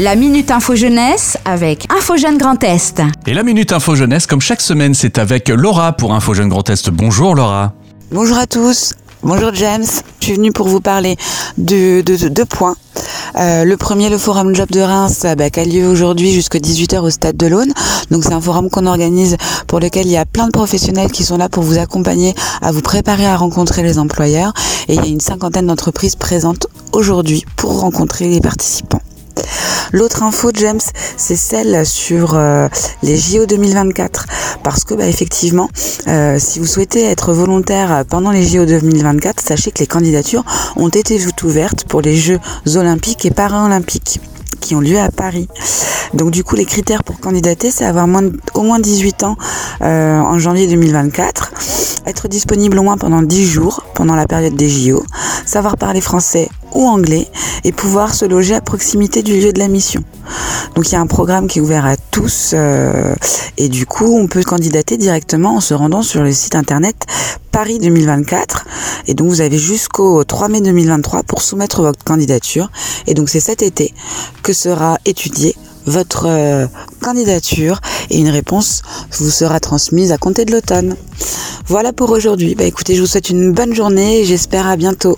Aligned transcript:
La 0.00 0.16
Minute 0.16 0.50
Info 0.50 0.74
Jeunesse 0.74 1.38
avec 1.44 1.86
Info 1.88 2.16
Jeune 2.16 2.36
Grand 2.36 2.60
Est. 2.64 3.00
Et 3.28 3.32
la 3.32 3.44
Minute 3.44 3.72
Info 3.72 3.94
Jeunesse, 3.94 4.26
comme 4.26 4.40
chaque 4.40 4.60
semaine, 4.60 4.92
c'est 4.92 5.18
avec 5.18 5.48
Laura 5.48 5.92
pour 5.92 6.12
Info 6.14 6.34
Jeune 6.34 6.48
Grand 6.48 6.68
Est. 6.68 6.90
Bonjour 6.90 7.36
Laura. 7.36 7.74
Bonjour 8.10 8.36
à 8.36 8.48
tous. 8.48 8.94
Bonjour 9.22 9.54
James. 9.54 9.86
Je 10.18 10.24
suis 10.24 10.34
venue 10.34 10.50
pour 10.50 10.66
vous 10.66 10.80
parler 10.80 11.16
de 11.58 12.00
deux 12.00 12.44
points. 12.44 12.74
Euh, 13.36 13.64
le 13.64 13.76
premier, 13.76 14.10
le 14.10 14.18
forum 14.18 14.52
Job 14.52 14.68
de 14.72 14.80
Reims, 14.80 15.26
bah, 15.38 15.48
qui 15.48 15.60
a 15.60 15.64
lieu 15.64 15.86
aujourd'hui 15.86 16.32
jusqu'à 16.32 16.58
18h 16.58 16.98
au 16.98 17.10
Stade 17.10 17.36
de 17.36 17.46
l'Aune. 17.46 17.72
Donc 18.10 18.24
c'est 18.24 18.32
un 18.32 18.40
forum 18.40 18.70
qu'on 18.70 18.86
organise 18.86 19.36
pour 19.68 19.78
lequel 19.78 20.06
il 20.06 20.12
y 20.12 20.16
a 20.16 20.26
plein 20.26 20.46
de 20.46 20.52
professionnels 20.52 21.12
qui 21.12 21.22
sont 21.22 21.36
là 21.36 21.48
pour 21.48 21.62
vous 21.62 21.78
accompagner 21.78 22.34
à 22.62 22.72
vous 22.72 22.82
préparer 22.82 23.26
à 23.26 23.36
rencontrer 23.36 23.84
les 23.84 24.00
employeurs. 24.00 24.54
Et 24.88 24.94
il 24.94 25.04
y 25.04 25.06
a 25.06 25.08
une 25.08 25.20
cinquantaine 25.20 25.68
d'entreprises 25.68 26.16
présentes 26.16 26.66
aujourd'hui 26.90 27.44
pour 27.54 27.78
rencontrer 27.78 28.28
les 28.28 28.40
participants. 28.40 29.03
L'autre 29.94 30.24
info, 30.24 30.50
James, 30.54 30.80
c'est 31.16 31.36
celle 31.36 31.86
sur 31.86 32.34
euh, 32.34 32.66
les 33.04 33.16
JO 33.16 33.46
2024. 33.46 34.26
Parce 34.64 34.82
que, 34.82 34.92
bah, 34.94 35.06
effectivement, 35.06 35.68
euh, 36.08 36.36
si 36.40 36.58
vous 36.58 36.66
souhaitez 36.66 37.04
être 37.04 37.32
volontaire 37.32 38.02
pendant 38.10 38.32
les 38.32 38.42
JO 38.42 38.66
2024, 38.66 39.40
sachez 39.40 39.70
que 39.70 39.78
les 39.78 39.86
candidatures 39.86 40.42
ont 40.74 40.88
été 40.88 41.20
ouvertes 41.44 41.84
pour 41.84 42.00
les 42.00 42.16
Jeux 42.16 42.40
olympiques 42.74 43.24
et 43.24 43.30
paralympiques 43.30 44.20
qui 44.60 44.74
ont 44.74 44.80
lieu 44.80 44.98
à 44.98 45.10
Paris. 45.10 45.48
Donc 46.14 46.30
du 46.30 46.42
coup, 46.42 46.56
les 46.56 46.64
critères 46.64 47.04
pour 47.04 47.20
candidater, 47.20 47.70
c'est 47.70 47.84
avoir 47.84 48.08
au 48.54 48.62
moins 48.62 48.78
18 48.78 49.24
ans 49.24 49.36
euh, 49.82 50.18
en 50.18 50.38
janvier 50.38 50.66
2024, 50.66 51.52
être 52.06 52.28
disponible 52.28 52.78
au 52.78 52.82
moins 52.82 52.96
pendant 52.96 53.22
10 53.22 53.46
jours 53.46 53.84
pendant 53.94 54.14
la 54.14 54.26
période 54.26 54.54
des 54.54 54.68
JO, 54.68 55.04
savoir 55.54 55.76
parler 55.76 56.00
français 56.00 56.48
ou 56.74 56.84
anglais 56.84 57.28
et 57.62 57.70
pouvoir 57.70 58.12
se 58.12 58.24
loger 58.24 58.56
à 58.56 58.60
proximité 58.60 59.22
du 59.22 59.40
lieu 59.40 59.52
de 59.52 59.60
la 59.60 59.68
mission. 59.68 60.02
Donc 60.74 60.88
il 60.88 60.94
y 60.94 60.96
a 60.96 61.00
un 61.00 61.06
programme 61.06 61.46
qui 61.46 61.60
est 61.60 61.62
ouvert 61.62 61.86
à 61.86 61.96
tous 61.96 62.54
euh, 62.54 63.14
et 63.56 63.68
du 63.68 63.86
coup 63.86 64.18
on 64.18 64.26
peut 64.26 64.42
candidater 64.42 64.96
directement 64.96 65.54
en 65.54 65.60
se 65.60 65.72
rendant 65.72 66.02
sur 66.02 66.24
le 66.24 66.32
site 66.32 66.56
internet 66.56 66.96
Paris 67.52 67.78
2024 67.78 68.64
et 69.06 69.14
donc 69.14 69.28
vous 69.28 69.42
avez 69.42 69.58
jusqu'au 69.58 70.24
3 70.24 70.48
mai 70.48 70.60
2023 70.60 71.22
pour 71.22 71.40
soumettre 71.40 71.82
votre 71.82 72.02
candidature 72.02 72.72
et 73.06 73.14
donc 73.14 73.28
c'est 73.28 73.38
cet 73.38 73.62
été 73.62 73.94
que 74.42 74.52
sera 74.52 74.98
étudiée 75.04 75.54
votre 75.86 76.26
euh, 76.26 76.66
candidature 77.00 77.80
et 78.10 78.18
une 78.18 78.30
réponse 78.30 78.82
vous 79.12 79.30
sera 79.30 79.60
transmise 79.60 80.10
à 80.10 80.18
compter 80.18 80.44
de 80.46 80.50
l'automne. 80.50 80.96
Voilà 81.66 81.92
pour 81.92 82.10
aujourd'hui. 82.10 82.54
Bah 82.54 82.64
écoutez, 82.64 82.96
je 82.96 83.02
vous 83.02 83.06
souhaite 83.06 83.30
une 83.30 83.52
bonne 83.52 83.74
journée 83.74 84.20
et 84.20 84.24
j'espère 84.24 84.66
à 84.66 84.76
bientôt. 84.76 85.16